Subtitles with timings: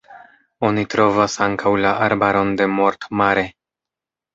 [0.69, 3.51] Oni trovas ankaŭ la arbaron de Mort-Mare.